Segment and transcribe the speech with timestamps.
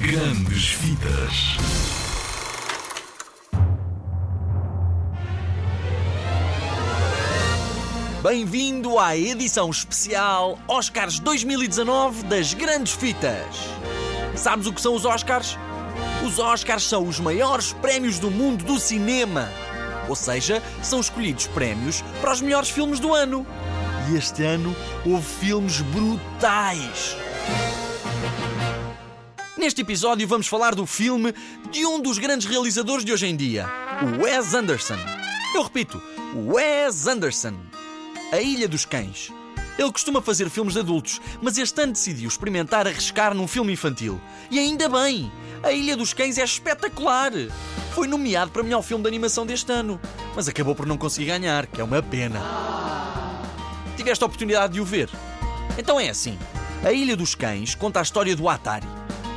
[0.00, 1.58] Grandes Vidas.
[8.22, 13.44] Bem-vindo à edição especial Oscars 2019 das Grandes Fitas.
[14.34, 15.58] Sabes o que são os Oscars?
[16.26, 19.50] Os Oscars são os maiores prémios do mundo do cinema.
[20.08, 23.46] Ou seja, são escolhidos prémios para os melhores filmes do ano.
[24.10, 24.74] E este ano
[25.04, 27.16] houve filmes brutais.
[29.56, 31.34] Neste episódio vamos falar do filme
[31.70, 33.66] de um dos grandes realizadores de hoje em dia,
[34.02, 34.96] o Wes Anderson.
[35.54, 36.00] Eu repito,
[36.34, 37.54] Wes Anderson.
[38.32, 39.32] A Ilha dos Cães.
[39.76, 44.20] Ele costuma fazer filmes de adultos, mas este ano decidiu experimentar arriscar num filme infantil.
[44.50, 45.30] E ainda bem!
[45.62, 47.32] A Ilha dos Cães é espetacular!
[47.92, 50.00] Foi nomeado para melhor filme de animação deste ano,
[50.34, 52.40] mas acabou por não conseguir ganhar, que é uma pena.
[53.96, 55.10] Tiveste a oportunidade de o ver?
[55.76, 56.38] Então é assim:
[56.84, 58.86] A Ilha dos Cães conta a história do Atari,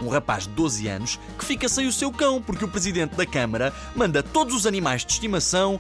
[0.03, 3.25] um rapaz de 12 anos que fica sem o seu cão porque o presidente da
[3.25, 5.79] Câmara manda todos os animais de estimação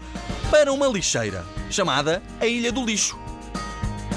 [0.49, 3.17] para uma lixeira, chamada a Ilha do Lixo.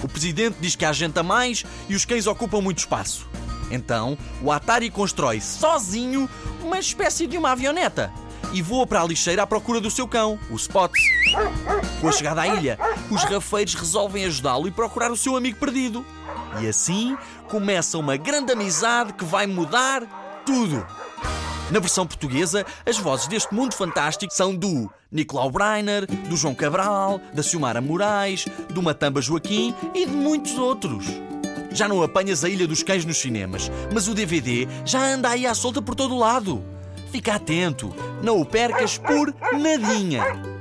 [0.02, 3.28] O presidente diz que há gente a mais e os cães ocupam muito espaço.
[3.70, 6.28] Então, o Atari constrói sozinho
[6.62, 8.12] uma espécie de uma avioneta
[8.52, 10.92] e voa para a lixeira à procura do seu cão, o Spot.
[12.00, 12.78] Com a chegada à ilha,
[13.10, 16.04] os rafeiros resolvem ajudá-lo e procurar o seu amigo perdido.
[16.60, 17.16] E assim
[17.48, 20.86] começa uma grande amizade que vai mudar tudo.
[21.70, 27.20] Na versão portuguesa, as vozes deste mundo fantástico são do Nicolau Breiner, do João Cabral,
[27.34, 31.06] da Silmara Moraes, do Matamba Joaquim e de muitos outros.
[31.72, 35.46] Já não apanhas a Ilha dos Cães nos cinemas, mas o DVD já anda aí
[35.46, 36.64] à solta por todo o lado.
[37.10, 40.55] Fica atento, não o percas por nadinha.